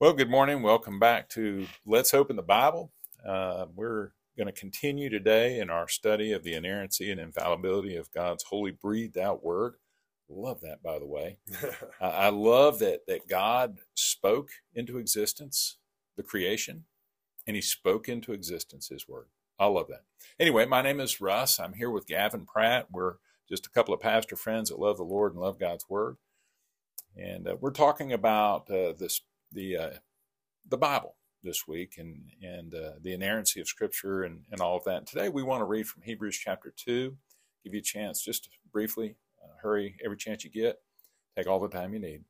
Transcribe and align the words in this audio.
Well, 0.00 0.12
good 0.12 0.30
morning. 0.30 0.62
Welcome 0.62 1.00
back 1.00 1.28
to 1.30 1.66
Let's 1.84 2.14
Open 2.14 2.36
the 2.36 2.42
Bible. 2.42 2.92
Uh, 3.26 3.66
we're 3.74 4.12
going 4.36 4.46
to 4.46 4.52
continue 4.52 5.10
today 5.10 5.58
in 5.58 5.70
our 5.70 5.88
study 5.88 6.30
of 6.30 6.44
the 6.44 6.54
inerrancy 6.54 7.10
and 7.10 7.20
infallibility 7.20 7.96
of 7.96 8.12
God's 8.12 8.44
holy 8.44 8.70
breathed 8.70 9.18
out 9.18 9.42
word. 9.42 9.74
Love 10.28 10.60
that, 10.60 10.84
by 10.84 11.00
the 11.00 11.06
way. 11.06 11.38
I 12.00 12.28
love 12.28 12.78
that 12.78 13.08
that 13.08 13.26
God 13.28 13.78
spoke 13.96 14.50
into 14.72 14.98
existence 14.98 15.78
the 16.16 16.22
creation, 16.22 16.84
and 17.44 17.56
He 17.56 17.62
spoke 17.62 18.08
into 18.08 18.32
existence 18.32 18.90
His 18.90 19.08
word. 19.08 19.26
I 19.58 19.66
love 19.66 19.88
that. 19.88 20.04
Anyway, 20.38 20.64
my 20.64 20.80
name 20.80 21.00
is 21.00 21.20
Russ. 21.20 21.58
I'm 21.58 21.72
here 21.72 21.90
with 21.90 22.06
Gavin 22.06 22.46
Pratt. 22.46 22.86
We're 22.92 23.14
just 23.48 23.66
a 23.66 23.70
couple 23.70 23.94
of 23.94 24.00
pastor 24.00 24.36
friends 24.36 24.68
that 24.70 24.78
love 24.78 24.96
the 24.98 25.02
Lord 25.02 25.32
and 25.32 25.42
love 25.42 25.58
God's 25.58 25.86
word, 25.88 26.18
and 27.16 27.48
uh, 27.48 27.56
we're 27.60 27.72
talking 27.72 28.12
about 28.12 28.70
uh, 28.70 28.92
this 28.96 29.22
the 29.52 29.76
uh, 29.76 29.90
the 30.68 30.78
Bible 30.78 31.16
this 31.42 31.68
week 31.68 31.94
and 31.98 32.30
and 32.42 32.74
uh, 32.74 32.92
the 33.02 33.14
inerrancy 33.14 33.60
of 33.60 33.68
Scripture 33.68 34.22
and 34.24 34.42
and 34.52 34.60
all 34.60 34.76
of 34.76 34.84
that. 34.84 34.98
And 34.98 35.06
today 35.06 35.28
we 35.28 35.42
want 35.42 35.60
to 35.60 35.66
read 35.66 35.88
from 35.88 36.02
Hebrews 36.02 36.38
chapter 36.38 36.72
two. 36.76 37.16
Give 37.64 37.74
you 37.74 37.80
a 37.80 37.82
chance 37.82 38.22
just 38.22 38.44
to 38.44 38.50
briefly 38.72 39.16
uh, 39.42 39.56
hurry 39.62 39.96
every 40.04 40.16
chance 40.16 40.44
you 40.44 40.50
get. 40.50 40.78
Take 41.36 41.48
all 41.48 41.60
the 41.60 41.68
time 41.68 41.92
you 41.92 42.00
need 42.00 42.24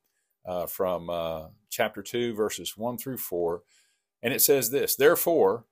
uh, 0.47 0.67
from 0.67 1.11
uh, 1.11 1.49
chapter 1.71 2.03
two 2.03 2.35
verses 2.35 2.77
one 2.77 2.99
through 2.99 3.19
four, 3.19 3.63
and 4.23 4.35
it 4.35 4.43
says 4.43 4.71
this: 4.71 4.97
Therefore. 4.97 5.67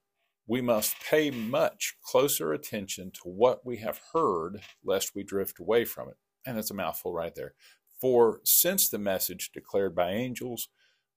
We 0.48 0.60
must 0.60 0.96
pay 1.01 1.30
much 1.30 1.96
closer 2.04 2.52
attention 2.52 3.10
to 3.12 3.23
what 3.28 3.66
we 3.66 3.78
have 3.78 4.01
heard, 4.12 4.60
lest 4.84 5.15
we 5.15 5.24
drift 5.24 5.59
away 5.60 5.84
from 5.84 6.09
it. 6.09 6.16
And 6.46 6.56
that's 6.56 6.70
a 6.70 6.74
mouthful 6.74 7.12
right 7.12 7.34
there. 7.34 7.54
For 8.01 8.40
since 8.45 8.88
the 8.88 8.98
message 8.98 9.52
declared 9.52 9.95
by 9.96 10.12
angels 10.12 10.68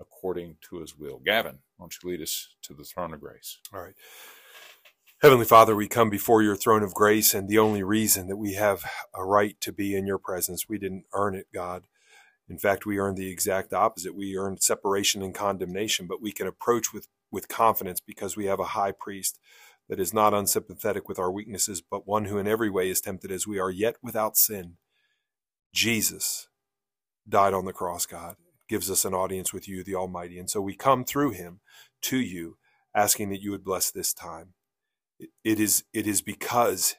according 0.00 0.56
to 0.68 0.80
his 0.80 0.96
will. 0.96 1.20
Gavin, 1.24 1.58
why 1.76 1.84
don't 1.84 1.94
you 2.02 2.10
lead 2.10 2.22
us 2.22 2.48
to 2.62 2.74
the 2.74 2.84
throne 2.84 3.14
of 3.14 3.20
grace? 3.20 3.58
All 3.72 3.80
right. 3.80 3.94
Heavenly 5.20 5.46
Father, 5.46 5.74
we 5.74 5.88
come 5.88 6.10
before 6.10 6.42
your 6.42 6.54
throne 6.54 6.84
of 6.84 6.94
grace, 6.94 7.34
and 7.34 7.48
the 7.48 7.58
only 7.58 7.82
reason 7.82 8.28
that 8.28 8.36
we 8.36 8.54
have 8.54 8.84
a 9.14 9.24
right 9.24 9.60
to 9.60 9.72
be 9.72 9.96
in 9.96 10.06
your 10.06 10.18
presence, 10.18 10.68
we 10.68 10.78
didn't 10.78 11.06
earn 11.12 11.34
it, 11.34 11.46
God. 11.52 11.84
In 12.48 12.56
fact, 12.56 12.86
we 12.86 12.98
earned 12.98 13.16
the 13.16 13.30
exact 13.30 13.72
opposite. 13.72 14.14
We 14.14 14.36
earned 14.36 14.62
separation 14.62 15.20
and 15.20 15.34
condemnation, 15.34 16.06
but 16.06 16.22
we 16.22 16.30
can 16.30 16.46
approach 16.46 16.92
with, 16.94 17.08
with 17.32 17.48
confidence 17.48 18.00
because 18.00 18.36
we 18.36 18.46
have 18.46 18.60
a 18.60 18.66
high 18.66 18.92
priest 18.92 19.40
that 19.88 19.98
is 19.98 20.14
not 20.14 20.34
unsympathetic 20.34 21.08
with 21.08 21.18
our 21.18 21.32
weaknesses, 21.32 21.82
but 21.82 22.06
one 22.06 22.26
who 22.26 22.38
in 22.38 22.46
every 22.46 22.70
way 22.70 22.88
is 22.88 23.00
tempted 23.00 23.32
as 23.32 23.46
we 23.46 23.58
are, 23.58 23.70
yet 23.70 23.96
without 24.02 24.36
sin. 24.36 24.76
Jesus 25.74 26.48
died 27.28 27.54
on 27.54 27.64
the 27.64 27.72
cross, 27.72 28.06
God 28.06 28.36
gives 28.68 28.90
us 28.90 29.04
an 29.04 29.14
audience 29.14 29.52
with 29.52 29.68
you, 29.68 29.82
the 29.82 29.94
Almighty. 29.94 30.38
And 30.38 30.48
so 30.50 30.60
we 30.60 30.76
come 30.76 31.04
through 31.04 31.32
him 31.32 31.60
to 32.02 32.18
you, 32.18 32.58
asking 32.94 33.30
that 33.30 33.42
you 33.42 33.50
would 33.50 33.64
bless 33.64 33.90
this 33.90 34.12
time. 34.12 34.54
It 35.44 35.58
is, 35.58 35.84
it 35.92 36.06
is 36.06 36.22
because 36.22 36.96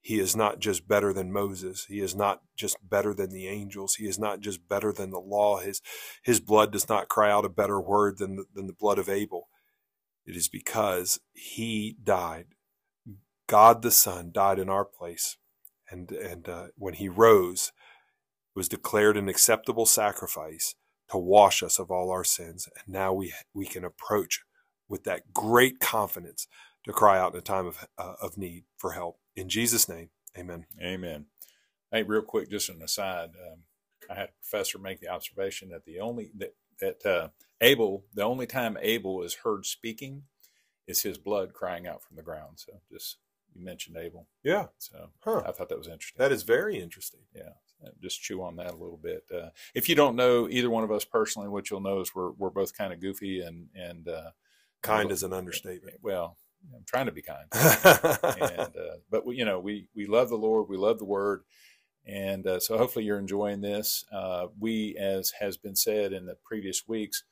he 0.00 0.18
is 0.18 0.36
not 0.36 0.58
just 0.58 0.86
better 0.86 1.14
than 1.14 1.32
Moses. 1.32 1.86
He 1.88 2.00
is 2.00 2.14
not 2.14 2.42
just 2.56 2.76
better 2.82 3.14
than 3.14 3.30
the 3.30 3.48
angels. 3.48 3.94
He 3.94 4.06
is 4.06 4.18
not 4.18 4.40
just 4.40 4.68
better 4.68 4.92
than 4.92 5.10
the 5.10 5.18
law. 5.18 5.60
His, 5.60 5.80
his 6.22 6.40
blood 6.40 6.72
does 6.72 6.88
not 6.88 7.08
cry 7.08 7.30
out 7.30 7.46
a 7.46 7.48
better 7.48 7.80
word 7.80 8.18
than 8.18 8.36
the, 8.36 8.44
than 8.54 8.66
the 8.66 8.74
blood 8.74 8.98
of 8.98 9.08
Abel. 9.08 9.48
It 10.26 10.36
is 10.36 10.48
because 10.48 11.20
he 11.32 11.96
died. 12.02 12.48
God 13.46 13.80
the 13.80 13.90
Son 13.90 14.30
died 14.32 14.58
in 14.58 14.68
our 14.68 14.84
place. 14.84 15.38
And, 15.90 16.10
and 16.12 16.48
uh, 16.48 16.66
when 16.76 16.94
he 16.94 17.08
rose, 17.08 17.72
was 18.54 18.68
declared 18.68 19.16
an 19.16 19.28
acceptable 19.28 19.86
sacrifice 19.86 20.74
to 21.14 21.18
wash 21.18 21.62
us 21.62 21.78
of 21.78 21.92
all 21.92 22.10
our 22.10 22.24
sins. 22.24 22.68
And 22.74 22.92
now 22.92 23.12
we, 23.12 23.32
we 23.54 23.66
can 23.66 23.84
approach 23.84 24.42
with 24.88 25.04
that 25.04 25.32
great 25.32 25.78
confidence 25.78 26.48
to 26.84 26.92
cry 26.92 27.18
out 27.18 27.32
in 27.32 27.38
a 27.38 27.42
time 27.42 27.66
of, 27.66 27.86
uh, 27.96 28.14
of 28.20 28.36
need 28.36 28.64
for 28.76 28.92
help. 28.92 29.18
In 29.36 29.48
Jesus' 29.48 29.88
name, 29.88 30.10
amen. 30.36 30.66
Amen. 30.82 31.26
Hey, 31.92 32.02
real 32.02 32.22
quick, 32.22 32.50
just 32.50 32.68
an 32.68 32.82
aside. 32.82 33.30
Um, 33.30 33.60
I 34.10 34.14
had 34.14 34.30
a 34.30 34.42
professor 34.42 34.78
make 34.78 35.00
the 35.00 35.08
observation 35.08 35.68
that 35.70 35.84
the 35.84 36.00
only 36.00 36.32
that, 36.36 36.54
that 36.80 37.06
uh, 37.06 37.28
Abel, 37.60 38.04
the 38.12 38.24
only 38.24 38.46
time 38.46 38.76
Abel 38.82 39.22
is 39.22 39.34
heard 39.44 39.64
speaking, 39.64 40.24
is 40.88 41.02
his 41.02 41.16
blood 41.16 41.52
crying 41.54 41.86
out 41.86 42.02
from 42.02 42.16
the 42.16 42.22
ground. 42.22 42.56
So 42.56 42.80
just 42.92 43.18
you 43.54 43.64
mentioned 43.64 43.96
Abel. 43.96 44.26
Yeah. 44.42 44.66
So 44.78 45.10
huh. 45.20 45.42
I 45.46 45.52
thought 45.52 45.68
that 45.68 45.78
was 45.78 45.86
interesting. 45.86 46.18
That 46.18 46.32
is 46.32 46.42
very 46.42 46.78
interesting. 46.78 47.20
Yeah. 47.34 47.54
Just 48.00 48.22
chew 48.22 48.42
on 48.42 48.56
that 48.56 48.70
a 48.70 48.76
little 48.76 49.00
bit. 49.02 49.24
Uh, 49.34 49.48
if 49.74 49.88
you 49.88 49.94
don't 49.94 50.16
know 50.16 50.48
either 50.48 50.70
one 50.70 50.84
of 50.84 50.92
us 50.92 51.04
personally, 51.04 51.48
what 51.48 51.70
you'll 51.70 51.80
know 51.80 52.00
is 52.00 52.14
we're 52.14 52.32
we're 52.32 52.50
both 52.50 52.76
kind 52.76 52.92
of 52.92 53.00
goofy 53.00 53.40
and 53.40 53.68
and 53.74 54.08
uh, 54.08 54.30
kind 54.82 55.10
is 55.10 55.22
an 55.22 55.32
understatement. 55.32 55.96
Well, 56.02 56.36
I'm 56.74 56.84
trying 56.86 57.06
to 57.06 57.12
be 57.12 57.22
kind, 57.22 57.46
and 57.52 58.76
uh, 58.76 58.96
but 59.10 59.26
we, 59.26 59.36
you 59.36 59.44
know 59.44 59.60
we 59.60 59.88
we 59.94 60.06
love 60.06 60.28
the 60.28 60.36
Lord, 60.36 60.68
we 60.68 60.76
love 60.76 60.98
the 60.98 61.04
Word, 61.04 61.42
and 62.06 62.46
uh, 62.46 62.60
so 62.60 62.78
hopefully 62.78 63.04
you're 63.04 63.18
enjoying 63.18 63.60
this. 63.60 64.04
Uh, 64.12 64.46
we, 64.58 64.96
as 64.96 65.32
has 65.40 65.56
been 65.56 65.76
said 65.76 66.12
in 66.12 66.26
the 66.26 66.36
previous 66.44 66.86
weeks, 66.86 67.24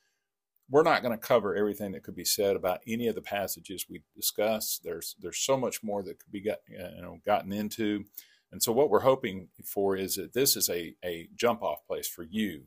we're 0.71 0.83
not 0.83 1.03
going 1.03 1.17
to 1.17 1.27
cover 1.27 1.55
everything 1.55 1.93
that 1.93 2.03
could 2.03 2.17
be 2.17 2.25
said 2.25 2.57
about 2.57 2.81
any 2.87 3.07
of 3.07 3.15
the 3.15 3.23
passages 3.23 3.87
we 3.89 4.03
discuss. 4.17 4.81
There's 4.83 5.17
there's 5.21 5.39
so 5.39 5.57
much 5.57 5.83
more 5.83 6.03
that 6.03 6.19
could 6.19 6.33
be 6.33 6.41
got, 6.41 6.59
you 6.69 7.03
know 7.03 7.19
gotten 7.25 7.53
into, 7.53 8.05
and 8.53 8.63
so 8.63 8.71
what 8.71 8.91
we're 8.91 9.01
hoping 9.01 9.49
for 9.65 9.97
is 9.97 10.17
that 10.17 10.35
this 10.35 10.57
is 10.57 10.69
a 10.69 10.95
a 11.05 11.29
jump 11.35 11.63
off 11.63 11.87
place 11.87 12.07
for 12.07 12.23
you, 12.23 12.65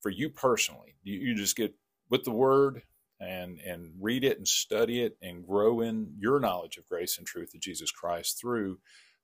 for 0.00 0.10
you 0.10 0.30
personally. 0.30 0.96
You, 1.02 1.20
you 1.20 1.34
just 1.34 1.56
get 1.56 1.74
with 2.10 2.24
the 2.24 2.32
Word 2.32 2.82
and 3.20 3.60
and 3.60 3.92
read 4.00 4.24
it 4.24 4.38
and 4.38 4.48
study 4.48 5.02
it 5.02 5.18
and 5.20 5.46
grow 5.46 5.80
in 5.80 6.14
your 6.18 6.40
knowledge 6.40 6.78
of 6.78 6.88
grace 6.88 7.18
and 7.18 7.26
truth 7.26 7.54
of 7.54 7.60
Jesus 7.60 7.90
Christ 7.90 8.40
through 8.40 8.78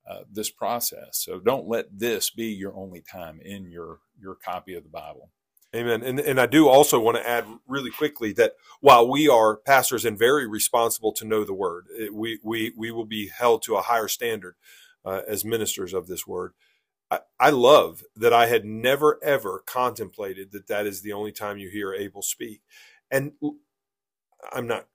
uh, 0.08 0.20
this 0.30 0.50
process. 0.50 1.18
So 1.24 1.40
don't 1.40 1.66
let 1.66 1.98
this 1.98 2.30
be 2.30 2.48
your 2.48 2.76
only 2.76 3.00
time 3.00 3.40
in 3.40 3.70
your 3.70 4.00
your 4.20 4.34
copy 4.34 4.74
of 4.74 4.82
the 4.84 4.90
Bible. 4.90 5.30
Amen. 5.74 6.04
And, 6.04 6.20
and 6.20 6.40
I 6.40 6.46
do 6.46 6.68
also 6.68 7.00
want 7.00 7.16
to 7.16 7.28
add 7.28 7.46
really 7.66 7.90
quickly 7.90 8.32
that 8.34 8.52
while 8.80 9.10
we 9.10 9.28
are 9.28 9.56
pastors 9.56 10.04
and 10.04 10.16
very 10.16 10.46
responsible 10.46 11.12
to 11.14 11.24
know 11.24 11.42
the 11.42 11.52
word, 11.52 11.86
it, 11.90 12.14
we, 12.14 12.38
we, 12.44 12.72
we 12.76 12.92
will 12.92 13.06
be 13.06 13.26
held 13.26 13.62
to 13.64 13.74
a 13.74 13.82
higher 13.82 14.06
standard 14.06 14.54
uh, 15.04 15.22
as 15.28 15.44
ministers 15.44 15.94
of 15.94 16.06
this 16.06 16.26
word. 16.26 16.52
I, 17.10 17.20
I 17.38 17.50
love 17.50 18.02
that 18.16 18.32
I 18.32 18.46
had 18.46 18.64
never 18.64 19.18
ever 19.22 19.62
contemplated 19.66 20.52
that 20.52 20.68
that 20.68 20.86
is 20.86 21.02
the 21.02 21.12
only 21.12 21.32
time 21.32 21.58
you 21.58 21.70
hear 21.70 21.94
Abel 21.94 22.22
speak. 22.22 22.62
And 23.10 23.32
I'm 24.52 24.66
not, 24.66 24.86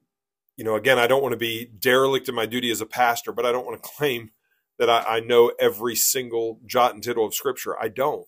you 0.58 0.64
know, 0.64 0.76
again, 0.76 1.00
I 1.00 1.08
don't 1.08 1.22
want 1.22 1.34
to 1.34 1.38
be 1.38 1.66
derelict 1.66 2.30
in 2.30 2.36
my 2.36 2.46
duty 2.46 2.72
as 2.72 2.82
a 2.82 2.86
pastor, 2.86 3.32
but 3.32 3.46
I 3.46 3.52
don't 3.52 3.66
want 3.66 3.82
to 3.82 3.90
claim 3.90 4.32
that 4.80 4.90
I, 4.90 5.18
I 5.18 5.20
know 5.20 5.52
every 5.60 5.96
single 5.96 6.60
jot 6.66 6.94
and 6.94 7.04
tittle 7.04 7.26
of 7.26 7.34
scripture. 7.36 7.82
I 7.82 7.90
don't 7.90 8.28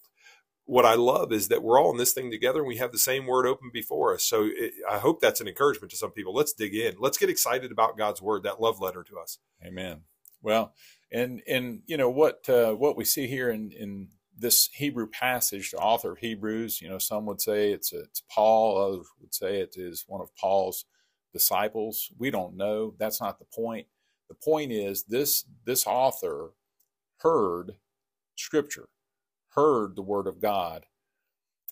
what 0.65 0.85
I 0.85 0.93
love 0.95 1.33
is 1.33 1.47
that 1.49 1.63
we're 1.63 1.79
all 1.79 1.91
in 1.91 1.97
this 1.97 2.13
thing 2.13 2.31
together 2.31 2.59
and 2.59 2.67
we 2.67 2.77
have 2.77 2.91
the 2.91 2.97
same 2.97 3.25
word 3.25 3.45
open 3.47 3.71
before 3.73 4.13
us. 4.13 4.23
So 4.23 4.45
it, 4.45 4.73
I 4.89 4.99
hope 4.99 5.19
that's 5.19 5.41
an 5.41 5.47
encouragement 5.47 5.91
to 5.91 5.97
some 5.97 6.11
people. 6.11 6.33
Let's 6.33 6.53
dig 6.53 6.75
in. 6.75 6.95
Let's 6.99 7.17
get 7.17 7.29
excited 7.29 7.71
about 7.71 7.97
God's 7.97 8.21
word, 8.21 8.43
that 8.43 8.61
love 8.61 8.79
letter 8.79 9.03
to 9.03 9.17
us. 9.19 9.39
Amen. 9.65 10.01
Well, 10.41 10.73
and 11.11 11.41
and 11.47 11.81
you 11.87 11.97
know 11.97 12.09
what 12.09 12.49
uh, 12.49 12.73
what 12.73 12.97
we 12.97 13.05
see 13.05 13.27
here 13.27 13.49
in 13.51 13.71
in 13.71 14.09
this 14.37 14.69
Hebrew 14.73 15.07
passage, 15.07 15.71
the 15.71 15.77
author 15.77 16.13
of 16.13 16.19
Hebrews, 16.19 16.81
you 16.81 16.89
know, 16.89 16.97
some 16.99 17.25
would 17.27 17.41
say 17.41 17.71
it's 17.71 17.93
it's 17.93 18.23
Paul, 18.31 18.77
others 18.77 19.07
would 19.21 19.33
say 19.35 19.59
it 19.61 19.75
is 19.77 20.05
one 20.07 20.21
of 20.21 20.35
Paul's 20.35 20.85
disciples. 21.33 22.11
We 22.17 22.31
don't 22.31 22.57
know. 22.57 22.95
That's 22.99 23.21
not 23.21 23.39
the 23.39 23.45
point. 23.45 23.87
The 24.29 24.35
point 24.35 24.71
is 24.71 25.03
this 25.03 25.45
this 25.65 25.87
author 25.87 26.51
heard 27.19 27.73
scripture 28.37 28.89
heard 29.55 29.95
the 29.95 30.01
word 30.01 30.27
of 30.27 30.41
God. 30.41 30.85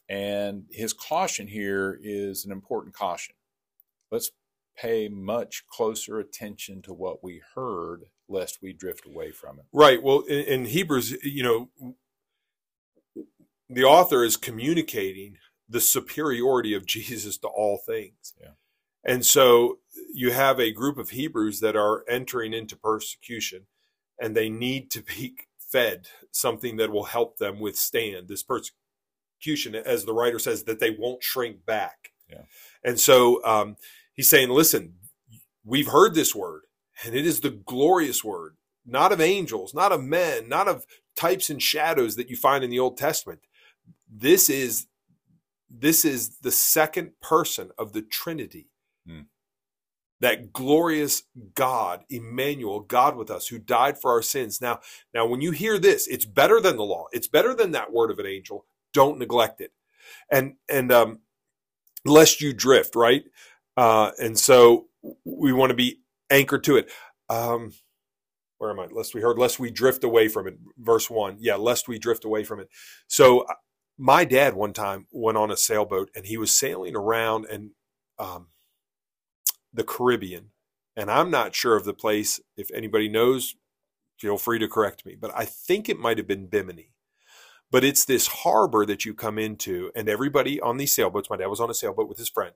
And 0.10 0.66
his 0.72 0.94
caution 0.94 1.48
here 1.48 2.00
is 2.02 2.46
an 2.46 2.52
important 2.52 2.96
caution. 2.96 3.36
Let's 4.12 4.32
pay 4.80 5.08
much 5.08 5.64
closer 5.68 6.20
attention 6.20 6.82
to 6.84 6.94
what 6.94 7.24
we 7.24 7.42
heard, 7.56 8.06
lest 8.28 8.60
we 8.62 8.74
drift 8.74 9.06
away 9.06 9.32
from 9.32 9.60
it. 9.60 9.66
Right. 9.74 10.02
Well, 10.02 10.22
in, 10.22 10.40
in 10.46 10.66
Hebrews, 10.66 11.18
you 11.24 11.44
know, 11.44 11.94
the 13.70 13.84
author 13.84 14.24
is 14.24 14.38
communicating 14.38 15.38
the 15.68 15.82
superiority 15.82 16.74
of 16.74 16.86
Jesus 16.86 17.38
to 17.38 17.48
all 17.48 17.78
things. 17.78 18.34
Yeah. 18.40 18.52
And 19.04 19.26
so 19.26 19.80
you 20.14 20.32
have 20.32 20.60
a 20.60 20.72
group 20.72 20.98
of 20.98 21.12
Hebrews 21.12 21.60
that 21.62 21.76
are 21.76 22.04
entering 22.08 22.54
into 22.54 22.76
persecution 22.76 23.68
and 24.20 24.36
they 24.36 24.50
need 24.50 24.92
to 24.92 25.02
be 25.02 25.36
fed 25.58 26.08
something 26.32 26.78
that 26.78 26.92
will 26.92 27.06
help 27.06 27.38
them 27.38 27.60
withstand 27.60 28.28
this 28.28 28.44
persecution, 28.44 29.76
as 29.76 30.06
the 30.06 30.14
writer 30.14 30.40
says, 30.40 30.64
that 30.64 30.80
they 30.80 30.92
won't 30.92 31.24
shrink 31.24 31.66
back. 31.66 32.12
Yeah. 32.30 32.42
And 32.84 33.00
so 33.00 33.44
um, 33.46 33.78
he's 34.20 34.28
saying, 34.28 34.50
listen, 34.50 34.96
we've 35.64 35.88
heard 35.88 36.14
this 36.14 36.36
word, 36.36 36.64
and 37.06 37.16
it 37.16 37.26
is 37.26 37.40
the 37.40 37.52
glorious 37.52 38.22
word, 38.22 38.58
not 38.86 39.14
of 39.14 39.22
angels, 39.22 39.74
not 39.74 39.94
of 39.94 40.04
men, 40.04 40.50
not 40.50 40.68
of 40.68 40.86
types 41.16 41.50
and 41.50 41.62
shadows 41.62 42.18
that 42.18 42.30
you 42.30 42.36
find 42.36 42.62
in 42.62 42.70
the 42.70 42.80
Old 42.80 42.98
Testament. 42.98 43.40
This 44.14 44.50
is 44.50 44.88
this 45.70 46.04
is 46.04 46.40
the 46.40 46.52
second 46.52 47.12
person 47.22 47.72
of 47.78 47.94
the 47.94 48.02
Trinity. 48.02 48.68
Hmm. 49.08 49.22
That 50.20 50.52
glorious 50.52 51.24
God, 51.54 52.04
Emmanuel, 52.10 52.82
God 52.82 53.16
with 53.16 53.32
us, 53.32 53.48
who 53.48 53.58
died 53.58 54.02
for 54.02 54.12
our 54.12 54.22
sins. 54.22 54.60
Now, 54.60 54.82
now, 55.14 55.26
when 55.28 55.40
you 55.40 55.52
hear 55.52 55.80
this, 55.80 56.08
it's 56.08 56.26
better 56.26 56.60
than 56.60 56.76
the 56.76 56.84
law. 56.84 57.06
It's 57.14 57.30
better 57.30 57.54
than 57.54 57.72
that 57.72 57.94
word 57.94 58.12
of 58.12 58.20
an 58.20 58.26
angel. 58.26 58.66
Don't 58.94 59.18
neglect 59.18 59.62
it, 59.62 59.72
and 60.30 60.56
and 60.68 60.92
um, 60.92 61.20
lest 62.06 62.42
you 62.42 62.52
drift, 62.52 62.98
right? 62.98 63.24
Uh, 63.80 64.12
and 64.20 64.38
so 64.38 64.88
we 65.24 65.54
want 65.54 65.70
to 65.70 65.76
be 65.76 66.02
anchored 66.30 66.66
to 66.66 66.76
it. 66.76 66.92
Um, 67.30 67.72
where 68.58 68.72
am 68.72 68.80
I? 68.80 68.88
Lest 68.92 69.16
we 69.16 69.22
heard, 69.22 69.40
lest 69.40 69.58
we 69.58 69.72
drift 69.72 70.04
away 70.04 70.28
from 70.28 70.48
it. 70.48 70.58
Verse 70.78 71.10
one, 71.10 71.38
yeah, 71.40 71.56
lest 71.56 71.88
we 71.88 71.98
drift 71.98 72.26
away 72.26 72.44
from 72.44 72.60
it. 72.60 72.68
So 73.08 73.46
my 73.98 74.26
dad 74.26 74.54
one 74.54 74.74
time 74.74 75.08
went 75.14 75.38
on 75.38 75.50
a 75.50 75.56
sailboat 75.56 76.10
and 76.14 76.26
he 76.26 76.36
was 76.36 76.52
sailing 76.52 76.94
around 76.94 77.46
and 77.46 77.72
um, 78.18 78.48
the 79.74 79.86
Caribbean. 79.86 80.52
And 80.98 81.10
I'm 81.10 81.32
not 81.32 81.56
sure 81.56 81.78
of 81.78 81.86
the 81.86 81.94
place. 81.94 82.42
If 82.58 82.70
anybody 82.72 83.08
knows, 83.08 83.56
feel 84.18 84.38
free 84.38 84.60
to 84.60 84.68
correct 84.68 85.06
me. 85.06 85.16
But 85.16 85.32
I 85.34 85.46
think 85.46 85.88
it 85.88 85.98
might 85.98 86.18
have 86.18 86.28
been 86.28 86.48
Bimini. 86.48 86.92
But 87.72 87.86
it's 87.86 88.04
this 88.04 88.28
harbor 88.28 88.86
that 88.86 89.06
you 89.06 89.14
come 89.14 89.40
into, 89.40 89.92
and 89.96 90.10
everybody 90.10 90.60
on 90.60 90.78
these 90.78 90.94
sailboats. 90.94 91.30
My 91.30 91.38
dad 91.38 91.48
was 91.48 91.62
on 91.62 91.70
a 91.70 91.74
sailboat 91.76 92.10
with 92.10 92.18
his 92.18 92.28
friend, 92.28 92.56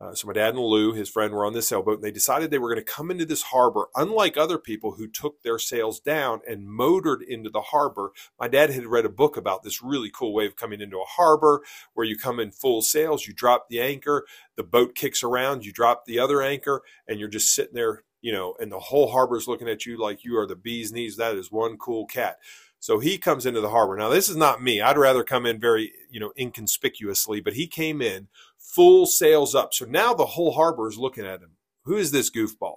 uh, 0.00 0.14
so 0.14 0.28
my 0.28 0.32
dad 0.32 0.54
and 0.54 0.62
Lou, 0.62 0.92
his 0.92 1.08
friend, 1.08 1.34
were 1.34 1.44
on 1.44 1.54
this 1.54 1.66
sailboat, 1.68 1.96
and 1.96 2.04
they 2.04 2.12
decided 2.12 2.50
they 2.50 2.58
were 2.58 2.72
going 2.72 2.84
to 2.84 2.92
come 2.92 3.10
into 3.10 3.24
this 3.24 3.42
harbor. 3.42 3.88
Unlike 3.96 4.36
other 4.36 4.58
people 4.58 4.92
who 4.92 5.08
took 5.08 5.42
their 5.42 5.58
sails 5.58 5.98
down 5.98 6.40
and 6.48 6.68
motored 6.68 7.20
into 7.22 7.50
the 7.50 7.62
harbor, 7.62 8.12
my 8.38 8.46
dad 8.46 8.70
had 8.70 8.86
read 8.86 9.04
a 9.04 9.10
book 9.10 9.36
about 9.36 9.64
this 9.64 9.82
really 9.82 10.10
cool 10.10 10.32
way 10.32 10.46
of 10.46 10.54
coming 10.54 10.80
into 10.80 10.98
a 10.98 11.04
harbor, 11.04 11.62
where 11.94 12.06
you 12.06 12.16
come 12.16 12.38
in 12.38 12.52
full 12.52 12.80
sails, 12.80 13.26
you 13.26 13.34
drop 13.34 13.68
the 13.68 13.80
anchor, 13.80 14.24
the 14.56 14.62
boat 14.62 14.94
kicks 14.94 15.24
around, 15.24 15.64
you 15.64 15.72
drop 15.72 16.04
the 16.04 16.20
other 16.20 16.42
anchor, 16.42 16.82
and 17.08 17.18
you're 17.18 17.28
just 17.28 17.52
sitting 17.52 17.74
there, 17.74 18.04
you 18.20 18.32
know, 18.32 18.54
and 18.60 18.70
the 18.70 18.78
whole 18.78 19.10
harbor 19.10 19.36
is 19.36 19.48
looking 19.48 19.68
at 19.68 19.84
you 19.84 19.98
like 19.98 20.24
you 20.24 20.38
are 20.38 20.46
the 20.46 20.54
bee's 20.54 20.92
knees. 20.92 21.16
That 21.16 21.34
is 21.34 21.50
one 21.50 21.76
cool 21.76 22.06
cat. 22.06 22.38
So 22.80 22.98
he 22.98 23.18
comes 23.18 23.44
into 23.44 23.60
the 23.60 23.70
harbor. 23.70 23.96
Now, 23.96 24.08
this 24.08 24.28
is 24.28 24.36
not 24.36 24.62
me. 24.62 24.80
I'd 24.80 24.96
rather 24.96 25.24
come 25.24 25.46
in 25.46 25.60
very, 25.60 25.92
you 26.10 26.20
know, 26.20 26.32
inconspicuously, 26.38 27.40
but 27.40 27.54
he 27.54 27.66
came 27.66 28.00
in 28.00 28.28
full 28.58 29.06
sails 29.06 29.54
up. 29.54 29.74
So 29.74 29.84
now 29.84 30.14
the 30.14 30.26
whole 30.26 30.52
harbor 30.52 30.88
is 30.88 30.96
looking 30.98 31.26
at 31.26 31.40
him. 31.40 31.56
Who 31.84 31.96
is 31.96 32.10
this 32.12 32.30
goofball? 32.30 32.76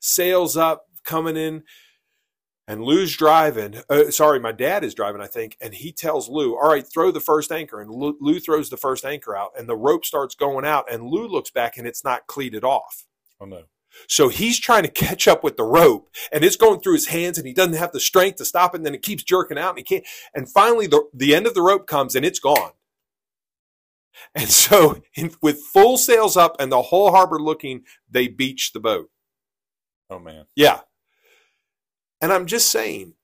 Sails 0.00 0.56
up, 0.56 0.86
coming 1.04 1.36
in, 1.36 1.62
and 2.68 2.82
Lou's 2.82 3.16
driving. 3.16 3.76
Uh, 3.88 4.10
sorry, 4.10 4.40
my 4.40 4.52
dad 4.52 4.84
is 4.84 4.94
driving, 4.94 5.20
I 5.20 5.26
think, 5.26 5.56
and 5.60 5.72
he 5.72 5.92
tells 5.92 6.28
Lou, 6.28 6.56
"All 6.56 6.68
right, 6.68 6.84
throw 6.86 7.10
the 7.10 7.20
first 7.20 7.52
anchor." 7.52 7.80
And 7.80 7.90
Lou, 7.90 8.16
Lou 8.20 8.40
throws 8.40 8.68
the 8.68 8.76
first 8.76 9.04
anchor 9.04 9.36
out, 9.36 9.52
and 9.56 9.68
the 9.68 9.76
rope 9.76 10.04
starts 10.04 10.34
going 10.34 10.66
out, 10.66 10.90
and 10.90 11.04
Lou 11.04 11.28
looks 11.28 11.50
back, 11.50 11.78
and 11.78 11.86
it's 11.86 12.04
not 12.04 12.26
cleated 12.26 12.64
off. 12.64 13.06
Oh 13.40 13.44
no! 13.44 13.64
So 14.08 14.28
he's 14.28 14.58
trying 14.58 14.84
to 14.84 14.90
catch 14.90 15.26
up 15.26 15.42
with 15.42 15.56
the 15.56 15.64
rope 15.64 16.08
and 16.32 16.44
it's 16.44 16.56
going 16.56 16.80
through 16.80 16.94
his 16.94 17.08
hands 17.08 17.38
and 17.38 17.46
he 17.46 17.52
doesn't 17.52 17.74
have 17.74 17.92
the 17.92 18.00
strength 18.00 18.36
to 18.36 18.44
stop 18.44 18.74
it. 18.74 18.78
And 18.78 18.86
then 18.86 18.94
it 18.94 19.02
keeps 19.02 19.22
jerking 19.22 19.58
out 19.58 19.70
and 19.70 19.78
he 19.78 19.84
can't. 19.84 20.04
And 20.34 20.48
finally 20.50 20.86
the, 20.86 21.04
the 21.12 21.34
end 21.34 21.46
of 21.46 21.54
the 21.54 21.62
rope 21.62 21.86
comes 21.86 22.14
and 22.14 22.24
it's 22.24 22.38
gone. 22.38 22.72
And 24.34 24.48
so 24.50 25.02
in, 25.14 25.32
with 25.42 25.60
full 25.60 25.98
sails 25.98 26.36
up 26.36 26.56
and 26.60 26.70
the 26.70 26.82
whole 26.82 27.10
harbor 27.10 27.40
looking, 27.40 27.82
they 28.10 28.28
beach 28.28 28.72
the 28.72 28.80
boat. 28.80 29.10
Oh 30.10 30.18
man. 30.18 30.46
Yeah. 30.54 30.80
And 32.20 32.32
I'm 32.32 32.46
just 32.46 32.70
saying 32.70 33.14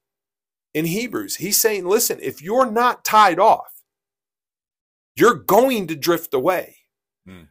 in 0.74 0.86
Hebrews, 0.86 1.36
he's 1.36 1.60
saying, 1.60 1.86
listen, 1.86 2.18
if 2.22 2.42
you're 2.42 2.70
not 2.70 3.04
tied 3.04 3.38
off, 3.38 3.82
you're 5.16 5.34
going 5.34 5.86
to 5.88 5.96
drift 5.96 6.34
away. 6.34 6.76
Hmm. 7.26 7.42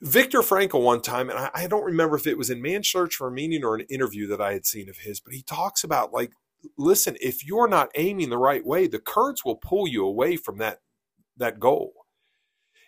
Viktor 0.00 0.40
Frankl 0.40 0.82
one 0.82 1.00
time, 1.00 1.28
and 1.28 1.38
I, 1.38 1.50
I, 1.54 1.66
don't 1.66 1.84
remember 1.84 2.16
if 2.16 2.26
it 2.26 2.38
was 2.38 2.50
in 2.50 2.62
Man 2.62 2.84
Search 2.84 3.16
for 3.16 3.30
Meaning 3.30 3.64
or 3.64 3.74
an 3.74 3.86
interview 3.90 4.28
that 4.28 4.40
I 4.40 4.52
had 4.52 4.64
seen 4.64 4.88
of 4.88 4.98
his, 4.98 5.18
but 5.18 5.34
he 5.34 5.42
talks 5.42 5.82
about 5.82 6.12
like, 6.12 6.32
listen, 6.76 7.16
if 7.20 7.44
you're 7.44 7.68
not 7.68 7.90
aiming 7.96 8.30
the 8.30 8.38
right 8.38 8.64
way, 8.64 8.86
the 8.86 9.00
currents 9.00 9.44
will 9.44 9.56
pull 9.56 9.88
you 9.88 10.04
away 10.04 10.36
from 10.36 10.58
that 10.58 10.80
that 11.36 11.58
goal. 11.58 11.92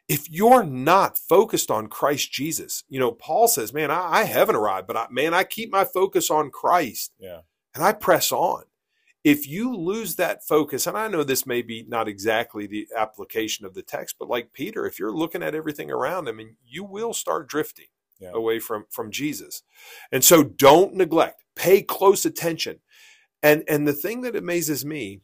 If 0.08 0.28
you're 0.28 0.64
not 0.64 1.18
focused 1.18 1.70
on 1.70 1.86
Christ 1.86 2.32
Jesus, 2.32 2.84
you 2.88 2.98
know, 2.98 3.12
Paul 3.12 3.46
says, 3.46 3.72
man, 3.72 3.90
I, 3.90 4.20
I 4.20 4.24
haven't 4.24 4.56
arrived, 4.56 4.88
but 4.88 4.96
I, 4.96 5.06
man, 5.10 5.34
I 5.34 5.44
keep 5.44 5.70
my 5.70 5.84
focus 5.84 6.30
on 6.30 6.50
Christ. 6.50 7.12
Yeah. 7.18 7.40
And 7.74 7.84
I 7.84 7.92
press 7.92 8.32
on 8.32 8.64
if 9.22 9.46
you 9.46 9.74
lose 9.76 10.16
that 10.16 10.44
focus, 10.44 10.86
and 10.86 10.96
I 10.96 11.08
know 11.08 11.22
this 11.22 11.46
may 11.46 11.62
be 11.62 11.84
not 11.86 12.08
exactly 12.08 12.66
the 12.66 12.88
application 12.96 13.66
of 13.66 13.74
the 13.74 13.82
text, 13.82 14.16
but 14.18 14.28
like 14.28 14.52
Peter, 14.52 14.86
if 14.86 14.98
you're 14.98 15.12
looking 15.12 15.42
at 15.42 15.54
everything 15.54 15.90
around 15.90 16.26
him, 16.26 16.38
and 16.38 16.56
you 16.66 16.84
will 16.84 17.12
start 17.12 17.48
drifting 17.48 17.86
yeah. 18.20 18.30
away 18.32 18.58
from 18.58 18.84
from 18.90 19.10
Jesus. 19.10 19.62
And 20.12 20.24
so 20.24 20.42
don't 20.42 20.94
neglect, 20.94 21.42
pay 21.56 21.82
close 21.82 22.24
attention. 22.24 22.80
And 23.42 23.64
and 23.68 23.86
the 23.86 23.92
thing 23.92 24.22
that 24.22 24.36
amazes 24.36 24.84
me, 24.84 25.20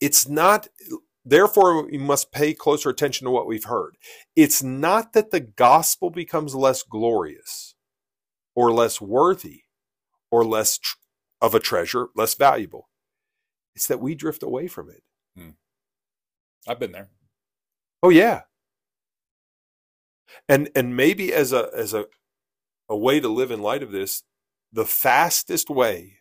it's 0.00 0.28
not 0.28 0.68
therefore 1.24 1.86
we 1.86 1.98
must 1.98 2.32
pay 2.32 2.54
closer 2.54 2.90
attention 2.90 3.26
to 3.26 3.30
what 3.30 3.46
we've 3.46 3.64
heard. 3.64 3.96
It's 4.36 4.62
not 4.62 5.12
that 5.12 5.30
the 5.30 5.40
gospel 5.40 6.10
becomes 6.10 6.54
less 6.54 6.82
glorious 6.82 7.74
or 8.54 8.72
less 8.72 9.00
worthy 9.00 9.62
or 10.30 10.44
less 10.44 10.78
tr- 10.78 10.96
of 11.44 11.54
a 11.54 11.60
treasure 11.60 12.08
less 12.16 12.34
valuable. 12.34 12.88
It's 13.74 13.86
that 13.88 14.00
we 14.00 14.14
drift 14.14 14.42
away 14.42 14.66
from 14.66 14.88
it. 14.88 15.02
Hmm. 15.36 15.50
I've 16.66 16.80
been 16.80 16.92
there. 16.92 17.10
Oh 18.02 18.08
yeah. 18.08 18.42
And 20.48 20.70
and 20.74 20.96
maybe 20.96 21.34
as 21.34 21.52
a 21.52 21.68
as 21.76 21.92
a 21.92 22.06
a 22.88 22.96
way 22.96 23.20
to 23.20 23.28
live 23.28 23.50
in 23.50 23.60
light 23.60 23.82
of 23.82 23.92
this, 23.92 24.22
the 24.72 24.86
fastest 24.86 25.68
way 25.68 26.18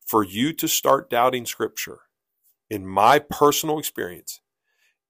for 0.00 0.24
you 0.24 0.54
to 0.54 0.66
start 0.66 1.10
doubting 1.10 1.44
scripture 1.44 2.00
in 2.70 2.86
my 2.86 3.18
personal 3.18 3.78
experience 3.78 4.40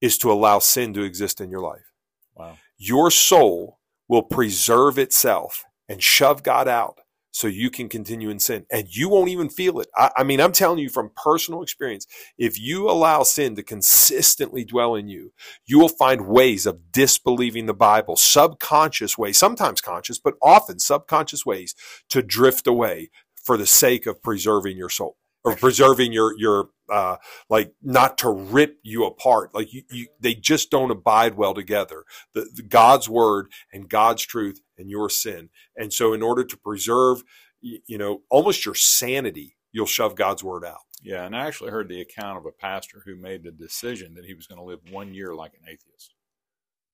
is 0.01 0.17
to 0.17 0.31
allow 0.31 0.59
sin 0.59 0.93
to 0.93 1.03
exist 1.03 1.39
in 1.39 1.49
your 1.49 1.61
life. 1.61 1.93
Wow. 2.35 2.57
Your 2.77 3.09
soul 3.09 3.79
will 4.09 4.23
preserve 4.23 4.97
itself 4.97 5.63
and 5.87 6.03
shove 6.03 6.43
God 6.43 6.67
out 6.67 6.99
so 7.31 7.47
you 7.47 7.69
can 7.69 7.89
continue 7.89 8.29
in 8.29 8.39
sin 8.39 8.65
and 8.71 8.87
you 8.89 9.09
won't 9.09 9.29
even 9.29 9.49
feel 9.49 9.79
it. 9.79 9.87
I, 9.95 10.11
I, 10.17 10.23
mean, 10.23 10.41
I'm 10.41 10.51
telling 10.51 10.79
you 10.79 10.89
from 10.89 11.11
personal 11.15 11.61
experience, 11.61 12.07
if 12.37 12.59
you 12.59 12.89
allow 12.89 13.23
sin 13.23 13.55
to 13.55 13.63
consistently 13.63 14.65
dwell 14.65 14.95
in 14.95 15.07
you, 15.07 15.31
you 15.65 15.79
will 15.79 15.89
find 15.89 16.27
ways 16.27 16.65
of 16.65 16.91
disbelieving 16.91 17.65
the 17.65 17.73
Bible, 17.73 18.15
subconscious 18.15 19.17
ways, 19.17 19.37
sometimes 19.37 19.81
conscious, 19.81 20.19
but 20.19 20.35
often 20.41 20.79
subconscious 20.79 21.45
ways 21.45 21.75
to 22.09 22.21
drift 22.21 22.67
away 22.67 23.09
for 23.35 23.57
the 23.57 23.65
sake 23.65 24.05
of 24.05 24.21
preserving 24.21 24.77
your 24.77 24.89
soul 24.89 25.17
or 25.43 25.55
preserving 25.55 26.11
your 26.11 26.37
your 26.37 26.69
uh, 26.89 27.17
like 27.49 27.73
not 27.81 28.17
to 28.17 28.29
rip 28.29 28.77
you 28.83 29.05
apart. 29.05 29.53
Like 29.53 29.73
you, 29.73 29.83
you, 29.91 30.07
they 30.19 30.33
just 30.33 30.71
don't 30.71 30.91
abide 30.91 31.35
well 31.35 31.53
together. 31.53 32.03
The, 32.33 32.49
the, 32.53 32.63
God's 32.63 33.07
word 33.07 33.51
and 33.71 33.87
God's 33.89 34.23
truth 34.23 34.59
and 34.79 34.89
your 34.89 35.09
sin. 35.09 35.49
And 35.75 35.93
so, 35.93 36.13
in 36.13 36.21
order 36.21 36.43
to 36.43 36.57
preserve, 36.57 37.23
you, 37.61 37.97
know, 37.97 38.21
almost 38.29 38.65
your 38.65 38.75
sanity, 38.75 39.57
you'll 39.71 39.85
shove 39.85 40.15
God's 40.15 40.43
word 40.43 40.65
out. 40.65 40.79
Yeah, 41.01 41.25
and 41.25 41.35
I 41.35 41.45
actually 41.45 41.71
heard 41.71 41.87
the 41.87 42.01
account 42.01 42.37
of 42.37 42.45
a 42.45 42.51
pastor 42.51 43.03
who 43.05 43.15
made 43.15 43.43
the 43.43 43.51
decision 43.51 44.15
that 44.15 44.25
he 44.25 44.33
was 44.33 44.47
going 44.47 44.59
to 44.59 44.65
live 44.65 44.79
one 44.91 45.13
year 45.13 45.33
like 45.35 45.53
an 45.53 45.67
atheist. 45.67 46.13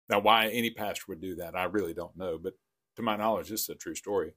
Now, 0.10 0.20
why 0.20 0.48
any 0.48 0.72
pastor 0.72 1.04
would 1.10 1.22
do 1.22 1.36
that, 1.36 1.56
I 1.56 1.64
really 1.66 1.94
don't 1.94 2.18
know. 2.18 2.38
But 2.38 2.54
to 2.96 3.02
my 3.02 3.16
knowledge, 3.16 3.50
this 3.50 3.62
is 3.62 3.70
a 3.70 3.76
true 3.76 3.96
story. 3.96 4.34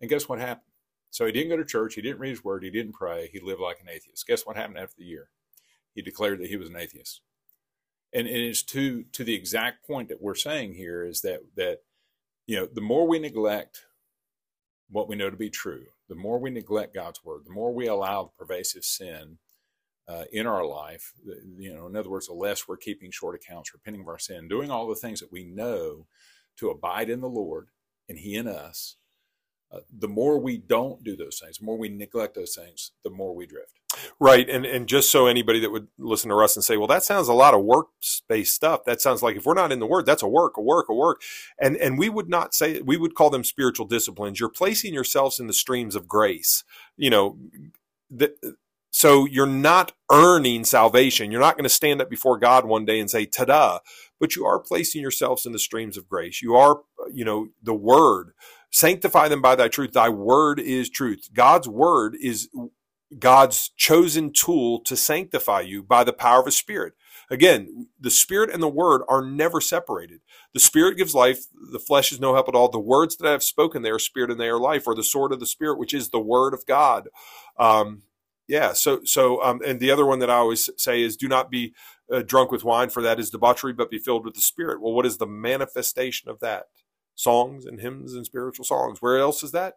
And 0.00 0.10
guess 0.10 0.28
what 0.28 0.38
happened? 0.38 0.72
So 1.10 1.24
he 1.24 1.32
didn't 1.32 1.50
go 1.50 1.56
to 1.56 1.64
church. 1.64 1.94
He 1.94 2.02
didn't 2.02 2.20
read 2.20 2.30
his 2.30 2.44
word. 2.44 2.62
He 2.62 2.70
didn't 2.70 2.92
pray. 2.92 3.30
He 3.32 3.40
lived 3.40 3.60
like 3.60 3.80
an 3.80 3.88
atheist. 3.88 4.26
Guess 4.26 4.44
what 4.44 4.56
happened 4.56 4.78
after 4.78 4.96
the 4.98 5.04
year? 5.04 5.30
He 5.94 6.02
declared 6.02 6.40
that 6.40 6.48
he 6.48 6.56
was 6.56 6.68
an 6.68 6.76
atheist. 6.76 7.22
And, 8.12 8.26
and 8.26 8.36
it's 8.36 8.62
to 8.64 9.04
to 9.12 9.24
the 9.24 9.34
exact 9.34 9.86
point 9.86 10.08
that 10.08 10.22
we're 10.22 10.34
saying 10.34 10.74
here 10.74 11.04
is 11.04 11.22
that 11.22 11.40
that 11.56 11.78
you 12.46 12.56
know 12.56 12.68
the 12.72 12.80
more 12.80 13.06
we 13.08 13.18
neglect 13.18 13.86
what 14.88 15.08
we 15.08 15.16
know 15.16 15.30
to 15.30 15.36
be 15.36 15.50
true, 15.50 15.86
the 16.08 16.14
more 16.14 16.38
we 16.38 16.50
neglect 16.50 16.94
God's 16.94 17.24
word, 17.24 17.42
the 17.44 17.52
more 17.52 17.72
we 17.74 17.86
allow 17.86 18.24
the 18.24 18.44
pervasive 18.44 18.84
sin 18.84 19.38
uh, 20.08 20.24
in 20.32 20.46
our 20.46 20.64
life. 20.64 21.12
You 21.58 21.74
know, 21.74 21.86
in 21.86 21.96
other 21.96 22.10
words, 22.10 22.26
the 22.26 22.34
less 22.34 22.68
we're 22.68 22.76
keeping 22.76 23.10
short 23.10 23.34
accounts, 23.34 23.72
repenting 23.72 24.02
of 24.02 24.08
our 24.08 24.18
sin, 24.18 24.48
doing 24.48 24.70
all 24.70 24.88
the 24.88 24.94
things 24.94 25.20
that 25.20 25.32
we 25.32 25.44
know 25.44 26.06
to 26.58 26.70
abide 26.70 27.10
in 27.10 27.20
the 27.20 27.28
Lord 27.28 27.68
and 28.08 28.18
He 28.18 28.36
in 28.36 28.46
us, 28.46 28.96
uh, 29.72 29.80
the 29.96 30.08
more 30.08 30.38
we 30.38 30.58
don't 30.58 31.02
do 31.02 31.16
those 31.16 31.40
things, 31.42 31.58
the 31.58 31.64
more 31.64 31.78
we 31.78 31.88
neglect 31.88 32.34
those 32.34 32.54
things, 32.54 32.92
the 33.02 33.10
more 33.10 33.34
we 33.34 33.46
drift. 33.46 33.80
Right, 34.18 34.48
and 34.48 34.64
and 34.64 34.86
just 34.88 35.10
so 35.10 35.26
anybody 35.26 35.60
that 35.60 35.70
would 35.70 35.88
listen 35.98 36.30
to 36.30 36.36
us 36.36 36.56
and 36.56 36.64
say, 36.64 36.76
"Well, 36.76 36.86
that 36.86 37.04
sounds 37.04 37.28
a 37.28 37.34
lot 37.34 37.54
of 37.54 37.62
works-based 37.64 38.54
stuff." 38.54 38.84
That 38.84 39.00
sounds 39.00 39.22
like 39.22 39.36
if 39.36 39.46
we're 39.46 39.54
not 39.54 39.72
in 39.72 39.78
the 39.80 39.86
Word, 39.86 40.06
that's 40.06 40.22
a 40.22 40.28
work, 40.28 40.56
a 40.56 40.62
work, 40.62 40.88
a 40.88 40.94
work, 40.94 41.20
and 41.60 41.76
and 41.76 41.98
we 41.98 42.08
would 42.08 42.28
not 42.28 42.54
say 42.54 42.80
we 42.80 42.96
would 42.96 43.14
call 43.14 43.30
them 43.30 43.44
spiritual 43.44 43.86
disciplines. 43.86 44.40
You're 44.40 44.48
placing 44.48 44.94
yourselves 44.94 45.38
in 45.40 45.48
the 45.48 45.52
streams 45.52 45.94
of 45.94 46.08
grace. 46.08 46.64
You 46.96 47.10
know, 47.10 47.38
the, 48.10 48.34
so 48.90 49.26
you're 49.26 49.46
not 49.46 49.92
earning 50.10 50.64
salvation. 50.64 51.30
You're 51.30 51.40
not 51.40 51.56
going 51.56 51.64
to 51.64 51.70
stand 51.70 52.00
up 52.00 52.08
before 52.08 52.38
God 52.38 52.64
one 52.64 52.86
day 52.86 53.00
and 53.00 53.10
say, 53.10 53.26
"Ta-da!" 53.26 53.80
But 54.18 54.36
you 54.36 54.46
are 54.46 54.58
placing 54.58 55.02
yourselves 55.02 55.44
in 55.44 55.52
the 55.52 55.58
streams 55.58 55.98
of 55.98 56.08
grace. 56.08 56.40
You 56.42 56.56
are, 56.56 56.80
you 57.12 57.24
know, 57.24 57.48
the 57.62 57.74
Word. 57.74 58.32
Sanctify 58.70 59.28
them 59.28 59.40
by 59.42 59.54
thy 59.54 59.68
truth. 59.68 59.92
Thy 59.92 60.08
word 60.08 60.60
is 60.60 60.90
truth. 60.90 61.30
God's 61.32 61.68
word 61.68 62.16
is 62.20 62.48
God's 63.18 63.70
chosen 63.76 64.32
tool 64.32 64.80
to 64.82 64.96
sanctify 64.96 65.62
you 65.62 65.82
by 65.82 66.04
the 66.04 66.12
power 66.12 66.40
of 66.40 66.48
a 66.48 66.52
spirit. 66.52 66.94
Again, 67.30 67.88
the 68.00 68.10
spirit 68.10 68.50
and 68.52 68.62
the 68.62 68.68
word 68.68 69.02
are 69.08 69.24
never 69.24 69.60
separated. 69.60 70.20
The 70.54 70.60
spirit 70.60 70.96
gives 70.98 71.14
life, 71.14 71.46
the 71.72 71.80
flesh 71.80 72.12
is 72.12 72.20
no 72.20 72.34
help 72.34 72.48
at 72.48 72.54
all. 72.54 72.70
The 72.70 72.80
words 72.80 73.16
that 73.16 73.28
I 73.28 73.32
have 73.32 73.42
spoken, 73.42 73.82
they 73.82 73.90
are 73.90 73.98
spirit 73.98 74.30
and 74.30 74.40
they 74.40 74.48
are 74.48 74.60
life, 74.60 74.86
or 74.86 74.94
the 74.94 75.02
sword 75.04 75.32
of 75.32 75.40
the 75.40 75.46
spirit, 75.46 75.78
which 75.78 75.94
is 75.94 76.10
the 76.10 76.20
word 76.20 76.54
of 76.54 76.66
God. 76.66 77.08
Um, 77.58 78.02
yeah, 78.48 78.74
so 78.74 79.00
so 79.04 79.42
um, 79.42 79.60
and 79.66 79.80
the 79.80 79.90
other 79.90 80.06
one 80.06 80.20
that 80.20 80.30
I 80.30 80.36
always 80.36 80.70
say 80.76 81.02
is 81.02 81.16
do 81.16 81.28
not 81.28 81.50
be 81.50 81.74
uh, 82.12 82.22
drunk 82.22 82.52
with 82.52 82.64
wine, 82.64 82.90
for 82.90 83.02
that 83.02 83.20
is 83.20 83.30
debauchery, 83.30 83.72
but 83.72 83.90
be 83.90 83.98
filled 83.98 84.24
with 84.24 84.34
the 84.34 84.40
spirit. 84.42 84.80
Well, 84.82 84.92
what 84.94 85.06
is 85.06 85.18
the 85.18 85.26
manifestation 85.26 86.30
of 86.30 86.40
that? 86.40 86.66
Songs 87.16 87.66
and 87.66 87.80
hymns 87.80 88.14
and 88.14 88.26
spiritual 88.26 88.64
songs. 88.66 89.02
Where 89.02 89.18
else 89.18 89.42
is 89.42 89.52
that? 89.52 89.74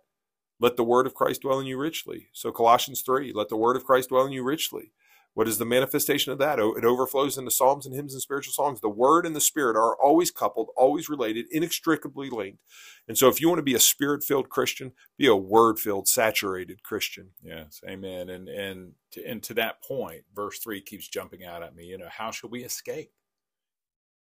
Let 0.60 0.76
the 0.76 0.84
word 0.84 1.06
of 1.06 1.14
Christ 1.14 1.42
dwell 1.42 1.60
in 1.60 1.66
you 1.66 1.78
richly. 1.78 2.28
So 2.34 2.52
Colossians 2.52 3.02
3, 3.02 3.32
let 3.34 3.50
the 3.50 3.58
word 3.58 3.78
of 3.78 3.86
Christ 3.86 4.10
dwell 4.10 4.26
in 4.26 4.32
you 4.32 4.44
richly. 4.44 4.92
What 5.36 5.48
is 5.48 5.60
the 5.60 5.64
manifestation 5.64 6.34
of 6.34 6.40
that? 6.40 6.60
It 6.60 6.84
overflows 6.84 7.38
into 7.38 7.52
psalms 7.52 7.86
and 7.86 7.96
hymns 7.96 8.14
and 8.14 8.22
spiritual 8.22 8.52
songs. 8.52 8.82
The 8.82 8.90
word 8.90 9.26
and 9.26 9.36
the 9.36 9.40
spirit 9.40 9.78
are 9.78 9.96
always 9.96 10.32
coupled, 10.32 10.70
always 10.76 11.08
related, 11.08 11.46
inextricably 11.52 12.30
linked. 12.30 12.60
And 13.08 13.18
so 13.18 13.30
if 13.30 13.40
you 13.40 13.48
want 13.48 13.60
to 13.60 13.64
be 13.64 13.76
a 13.76 13.80
spirit-filled 13.80 14.50
Christian, 14.50 14.92
be 15.18 15.28
a 15.28 15.36
word-filled, 15.36 16.10
saturated 16.10 16.84
Christian. 16.84 17.30
Yes, 17.42 17.80
amen. 17.88 18.28
And 18.30 18.50
and 18.50 18.94
to, 19.12 19.24
and 19.24 19.42
to 19.44 19.54
that 19.54 19.82
point, 19.82 20.24
verse 20.36 20.60
3 20.60 20.82
keeps 20.82 21.08
jumping 21.08 21.46
out 21.46 21.64
at 21.64 21.76
me, 21.76 21.86
you 21.86 21.98
know, 21.98 22.10
how 22.10 22.32
shall 22.32 22.50
we 22.50 22.64
escape? 22.66 23.12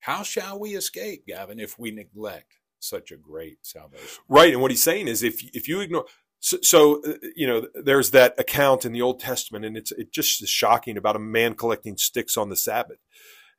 How 0.01 0.23
shall 0.23 0.59
we 0.59 0.75
escape, 0.75 1.27
Gavin, 1.27 1.61
if 1.61 1.79
we 1.79 1.91
neglect 1.91 2.55
such 2.81 3.11
a 3.11 3.17
great 3.17 3.59
salvation. 3.63 4.07
Right, 4.29 4.53
and 4.53 4.63
what 4.63 4.71
he's 4.71 4.83
saying 4.83 5.09
is 5.09 5.23
if 5.23 5.43
if 5.55 5.69
you 5.69 5.81
ignore 5.81 6.07
so, 6.41 6.59
so, 6.63 7.03
uh, 7.03 7.15
you 7.35 7.47
know 7.47 7.67
there's 7.75 8.11
that 8.11 8.39
account 8.39 8.85
in 8.85 8.93
the 8.93 9.03
Old 9.03 9.21
Testament, 9.21 9.65
and 9.65 9.77
it's 9.77 9.93
it 9.93 10.13
just 10.13 10.43
is 10.43 10.49
shocking 10.49 10.97
about 10.97 11.17
a 11.17 11.21
man 11.21 11.55
collecting 11.55 11.97
sticks 11.97 12.37
on 12.37 12.51
the 12.51 12.57
Sabbath, 12.57 12.99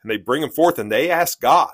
and 0.01 0.12
they 0.12 0.17
bring 0.17 0.43
him 0.43 0.51
forth 0.51 0.79
and 0.79 0.91
they 0.91 1.09
ask 1.09 1.41
God. 1.41 1.74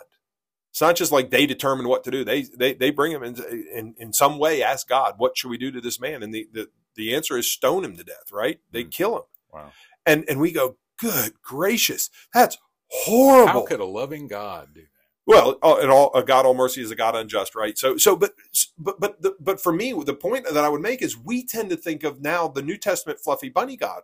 It's 0.71 0.81
not 0.81 0.95
just 0.95 1.11
like 1.11 1.29
they 1.29 1.45
determine 1.45 1.87
what 1.87 2.03
to 2.05 2.11
do. 2.11 2.23
They 2.23 2.41
they 2.41 2.73
they 2.73 2.89
bring 2.89 3.11
him 3.11 3.21
in 3.21 3.35
in, 3.71 3.95
in 3.99 4.13
some 4.13 4.39
way 4.39 4.63
ask 4.63 4.87
God, 4.87 5.15
what 5.17 5.37
should 5.37 5.49
we 5.49 5.57
do 5.57 5.71
to 5.71 5.81
this 5.81 5.99
man? 5.99 6.23
And 6.23 6.33
the 6.33 6.47
the, 6.51 6.69
the 6.95 7.13
answer 7.13 7.37
is 7.37 7.51
stone 7.51 7.83
him 7.83 7.95
to 7.97 8.03
death. 8.03 8.31
Right? 8.31 8.59
They 8.71 8.83
mm. 8.83 8.91
kill 8.91 9.17
him. 9.17 9.23
Wow. 9.53 9.71
And 10.05 10.25
and 10.27 10.39
we 10.39 10.51
go, 10.51 10.77
good 10.97 11.33
gracious, 11.43 12.09
that's 12.33 12.57
horrible. 12.87 13.51
How 13.51 13.65
could 13.67 13.81
a 13.81 13.85
loving 13.85 14.27
God 14.27 14.69
do 14.73 14.81
well, 15.25 15.51
all 15.61 16.11
a 16.15 16.23
God 16.23 16.45
all 16.45 16.53
mercy 16.53 16.81
is 16.81 16.91
a 16.91 16.95
God 16.95 17.15
unjust, 17.15 17.55
right? 17.55 17.77
So, 17.77 17.97
so, 17.97 18.15
but, 18.15 18.33
but, 18.77 18.99
but, 18.99 19.21
the, 19.21 19.35
but 19.39 19.61
for 19.61 19.71
me, 19.71 19.93
the 19.93 20.13
point 20.13 20.45
that 20.45 20.63
I 20.63 20.69
would 20.69 20.81
make 20.81 21.01
is 21.01 21.17
we 21.17 21.45
tend 21.45 21.69
to 21.69 21.77
think 21.77 22.03
of 22.03 22.21
now 22.21 22.47
the 22.47 22.61
New 22.61 22.77
Testament 22.77 23.19
fluffy 23.19 23.49
bunny 23.49 23.77
God. 23.77 24.01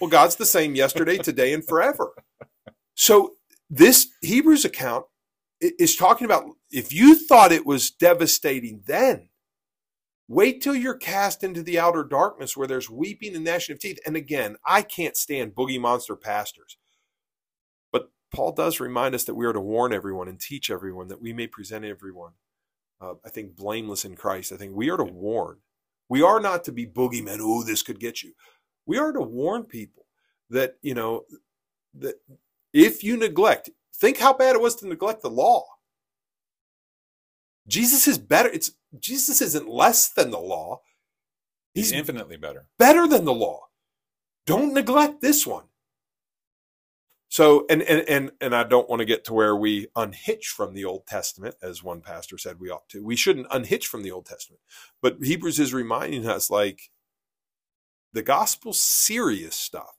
Well, 0.00 0.10
God's 0.10 0.36
the 0.36 0.46
same 0.46 0.74
yesterday, 0.74 1.18
today, 1.18 1.52
and 1.52 1.66
forever. 1.66 2.12
So 2.94 3.34
this 3.68 4.08
Hebrews 4.22 4.64
account 4.64 5.06
is 5.60 5.96
talking 5.96 6.24
about 6.24 6.44
if 6.70 6.92
you 6.92 7.14
thought 7.14 7.52
it 7.52 7.66
was 7.66 7.90
devastating 7.90 8.82
then, 8.86 9.28
wait 10.28 10.62
till 10.62 10.74
you're 10.74 10.96
cast 10.96 11.42
into 11.44 11.62
the 11.62 11.78
outer 11.78 12.04
darkness 12.04 12.56
where 12.56 12.68
there's 12.68 12.90
weeping 12.90 13.34
and 13.34 13.44
gnashing 13.44 13.74
of 13.74 13.80
teeth. 13.80 13.98
And 14.06 14.16
again, 14.16 14.56
I 14.66 14.82
can't 14.82 15.16
stand 15.16 15.54
boogie 15.54 15.80
monster 15.80 16.16
pastors. 16.16 16.76
Paul 18.32 18.52
does 18.52 18.80
remind 18.80 19.14
us 19.14 19.24
that 19.24 19.34
we 19.34 19.46
are 19.46 19.52
to 19.52 19.60
warn 19.60 19.92
everyone 19.92 20.28
and 20.28 20.40
teach 20.40 20.70
everyone 20.70 21.08
that 21.08 21.20
we 21.20 21.32
may 21.32 21.46
present 21.46 21.84
everyone, 21.84 22.32
uh, 23.00 23.14
I 23.24 23.28
think, 23.28 23.56
blameless 23.56 24.04
in 24.04 24.16
Christ. 24.16 24.52
I 24.52 24.56
think 24.56 24.74
we 24.74 24.90
are 24.90 24.96
to 24.96 25.04
warn. 25.04 25.58
We 26.08 26.22
are 26.22 26.40
not 26.40 26.64
to 26.64 26.72
be 26.72 26.86
boogeymen. 26.86 27.38
Oh, 27.40 27.62
this 27.62 27.82
could 27.82 28.00
get 28.00 28.22
you. 28.22 28.32
We 28.86 28.98
are 28.98 29.12
to 29.12 29.20
warn 29.20 29.64
people 29.64 30.06
that, 30.50 30.76
you 30.82 30.94
know, 30.94 31.24
that 31.94 32.16
if 32.72 33.02
you 33.02 33.16
neglect, 33.16 33.70
think 33.96 34.18
how 34.18 34.32
bad 34.32 34.56
it 34.56 34.62
was 34.62 34.76
to 34.76 34.88
neglect 34.88 35.22
the 35.22 35.30
law. 35.30 35.64
Jesus 37.68 38.08
is 38.08 38.18
better. 38.18 38.48
It's 38.48 38.72
Jesus 38.98 39.40
isn't 39.40 39.68
less 39.68 40.08
than 40.08 40.30
the 40.30 40.40
law. 40.40 40.80
He's, 41.74 41.90
He's 41.90 41.98
infinitely 41.98 42.36
better. 42.36 42.66
Better 42.78 43.06
than 43.06 43.24
the 43.24 43.34
law. 43.34 43.60
Don't 44.46 44.74
neglect 44.74 45.20
this 45.20 45.46
one. 45.46 45.64
So, 47.30 47.64
and, 47.70 47.80
and, 47.82 48.08
and, 48.08 48.32
and 48.40 48.56
I 48.56 48.64
don't 48.64 48.90
want 48.90 49.00
to 49.00 49.06
get 49.06 49.24
to 49.26 49.34
where 49.34 49.56
we 49.56 49.86
unhitch 49.96 50.48
from 50.48 50.74
the 50.74 50.84
Old 50.84 51.06
Testament, 51.06 51.54
as 51.62 51.82
one 51.82 52.02
pastor 52.02 52.36
said 52.36 52.60
we 52.60 52.70
ought 52.70 52.88
to. 52.90 53.04
We 53.04 53.16
shouldn't 53.16 53.46
unhitch 53.52 53.86
from 53.86 54.02
the 54.02 54.10
Old 54.10 54.26
Testament. 54.26 54.60
But 55.00 55.18
Hebrews 55.22 55.60
is 55.60 55.72
reminding 55.72 56.28
us 56.28 56.50
like 56.50 56.90
the 58.12 58.22
gospel's 58.22 58.82
serious 58.82 59.56
stuff. 59.56 59.96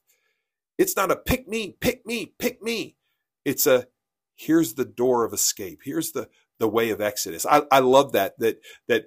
It's 0.78 0.98
not 0.98 1.12
a 1.12 1.16
pick 1.16 1.48
me, 1.48 1.78
pick 1.80 2.06
me, 2.06 2.34
pick 2.38 2.62
me. 2.62 2.98
It's 3.46 3.66
a 3.66 3.88
here's 4.36 4.76
the 4.76 4.86
door 4.86 5.24
of 5.24 5.34
escape. 5.34 5.82
Here's 5.86 6.12
the, 6.12 6.28
the 6.60 6.68
way 6.68 6.90
of 6.90 7.00
exodus. 7.02 7.46
I, 7.46 7.64
I 7.72 7.80
love 7.80 8.14
that, 8.14 8.38
that, 8.40 8.60
that 8.90 9.06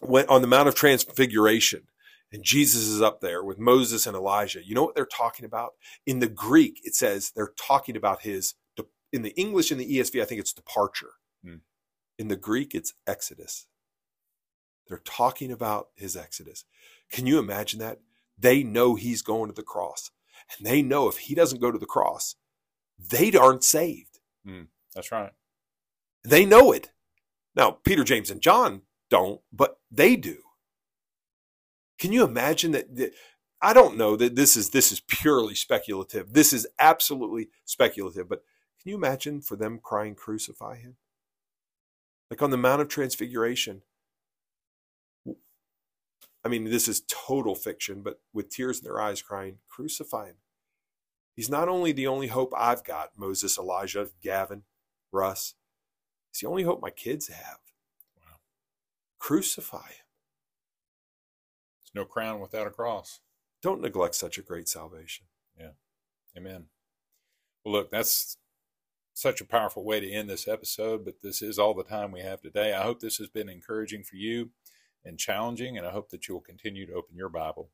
when 0.00 0.26
on 0.28 0.42
the 0.42 0.48
Mount 0.48 0.68
of 0.68 0.74
Transfiguration, 0.76 1.82
and 2.32 2.44
Jesus 2.44 2.82
is 2.82 3.00
up 3.00 3.20
there 3.20 3.42
with 3.42 3.58
Moses 3.58 4.06
and 4.06 4.16
Elijah. 4.16 4.64
You 4.64 4.74
know 4.74 4.84
what 4.84 4.94
they're 4.94 5.06
talking 5.06 5.44
about? 5.44 5.72
In 6.06 6.18
the 6.18 6.28
Greek, 6.28 6.80
it 6.84 6.94
says 6.94 7.32
they're 7.34 7.54
talking 7.58 7.96
about 7.96 8.22
his, 8.22 8.54
in 9.12 9.22
the 9.22 9.38
English, 9.40 9.72
in 9.72 9.78
the 9.78 9.98
ESV, 9.98 10.20
I 10.20 10.24
think 10.26 10.40
it's 10.40 10.52
departure. 10.52 11.12
Hmm. 11.42 11.56
In 12.18 12.28
the 12.28 12.36
Greek, 12.36 12.74
it's 12.74 12.94
Exodus. 13.06 13.66
They're 14.86 14.98
talking 14.98 15.50
about 15.50 15.88
his 15.96 16.16
Exodus. 16.16 16.64
Can 17.10 17.26
you 17.26 17.38
imagine 17.38 17.78
that? 17.80 18.00
They 18.38 18.62
know 18.62 18.94
he's 18.94 19.22
going 19.22 19.48
to 19.48 19.54
the 19.54 19.62
cross. 19.62 20.10
And 20.56 20.66
they 20.66 20.82
know 20.82 21.08
if 21.08 21.18
he 21.18 21.34
doesn't 21.34 21.60
go 21.60 21.70
to 21.70 21.78
the 21.78 21.86
cross, 21.86 22.36
they 22.98 23.32
aren't 23.32 23.64
saved. 23.64 24.20
Hmm. 24.44 24.64
That's 24.94 25.12
right. 25.12 25.32
They 26.24 26.44
know 26.44 26.72
it. 26.72 26.90
Now, 27.54 27.70
Peter, 27.70 28.04
James, 28.04 28.30
and 28.30 28.40
John 28.40 28.82
don't, 29.10 29.40
but 29.52 29.78
they 29.90 30.16
do. 30.16 30.38
Can 31.98 32.12
you 32.12 32.24
imagine 32.24 32.72
that, 32.72 32.96
that? 32.96 33.12
I 33.60 33.72
don't 33.72 33.96
know 33.96 34.14
that 34.16 34.36
this 34.36 34.56
is 34.56 34.70
this 34.70 34.92
is 34.92 35.00
purely 35.00 35.54
speculative. 35.54 36.32
This 36.32 36.52
is 36.52 36.66
absolutely 36.78 37.48
speculative. 37.64 38.28
But 38.28 38.44
can 38.80 38.90
you 38.90 38.96
imagine 38.96 39.40
for 39.40 39.56
them 39.56 39.80
crying, 39.82 40.14
"Crucify 40.14 40.76
him"? 40.76 40.96
Like 42.30 42.40
on 42.40 42.50
the 42.50 42.56
Mount 42.56 42.82
of 42.82 42.88
Transfiguration. 42.88 43.82
I 46.44 46.48
mean, 46.48 46.64
this 46.64 46.86
is 46.86 47.02
total 47.08 47.56
fiction, 47.56 48.02
but 48.02 48.20
with 48.32 48.48
tears 48.48 48.78
in 48.78 48.84
their 48.84 49.00
eyes, 49.00 49.20
crying, 49.20 49.58
"Crucify 49.68 50.26
him." 50.26 50.36
He's 51.34 51.50
not 51.50 51.68
only 51.68 51.92
the 51.92 52.06
only 52.06 52.28
hope 52.28 52.52
I've 52.56 52.84
got, 52.84 53.18
Moses, 53.18 53.58
Elijah, 53.58 54.10
Gavin, 54.22 54.64
Russ. 55.10 55.54
He's 56.30 56.40
the 56.40 56.48
only 56.48 56.62
hope 56.62 56.80
my 56.80 56.90
kids 56.90 57.28
have. 57.28 57.58
Wow. 58.16 58.38
Crucify 59.18 59.88
him 59.88 60.07
no 61.98 62.04
crown 62.04 62.40
without 62.40 62.66
a 62.66 62.70
cross. 62.70 63.20
Don't 63.60 63.80
neglect 63.80 64.14
such 64.14 64.38
a 64.38 64.42
great 64.42 64.68
salvation. 64.68 65.26
Yeah. 65.58 65.72
Amen. 66.36 66.66
Well, 67.64 67.74
look, 67.74 67.90
that's 67.90 68.36
such 69.14 69.40
a 69.40 69.44
powerful 69.44 69.84
way 69.84 69.98
to 69.98 70.10
end 70.10 70.30
this 70.30 70.46
episode, 70.46 71.04
but 71.04 71.22
this 71.22 71.42
is 71.42 71.58
all 71.58 71.74
the 71.74 71.82
time 71.82 72.12
we 72.12 72.20
have 72.20 72.40
today. 72.40 72.72
I 72.72 72.82
hope 72.82 73.00
this 73.00 73.18
has 73.18 73.28
been 73.28 73.48
encouraging 73.48 74.04
for 74.04 74.14
you 74.14 74.50
and 75.04 75.18
challenging, 75.18 75.76
and 75.76 75.86
I 75.86 75.90
hope 75.90 76.10
that 76.10 76.28
you 76.28 76.34
will 76.34 76.40
continue 76.40 76.86
to 76.86 76.92
open 76.92 77.16
your 77.16 77.28
Bible. 77.28 77.70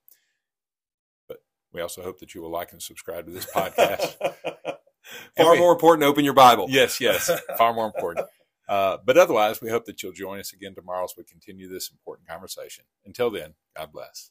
But 1.28 1.42
we 1.72 1.82
also 1.82 2.02
hope 2.02 2.18
that 2.20 2.34
you 2.34 2.40
will 2.40 2.50
like 2.50 2.72
and 2.72 2.82
subscribe 2.82 3.26
to 3.26 3.32
this 3.32 3.46
podcast. 3.46 4.16
far 5.36 5.52
we, 5.52 5.58
more 5.58 5.72
important, 5.72 6.04
open 6.04 6.24
your 6.24 6.34
Bible. 6.34 6.66
Yes, 6.70 6.98
yes, 6.98 7.30
far 7.58 7.74
more 7.74 7.86
important. 7.86 8.26
Uh, 8.68 8.96
but 9.04 9.16
otherwise, 9.18 9.60
we 9.60 9.70
hope 9.70 9.84
that 9.84 10.02
you'll 10.02 10.12
join 10.12 10.40
us 10.40 10.52
again 10.52 10.74
tomorrow 10.74 11.04
as 11.04 11.14
we 11.16 11.24
continue 11.24 11.68
this 11.68 11.90
important 11.90 12.28
conversation. 12.28 12.84
Until 13.04 13.30
then, 13.30 13.54
God 13.76 13.90
bless. 13.92 14.30